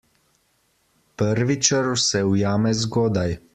[1.23, 3.31] Prvi črv se ujame zgodaj.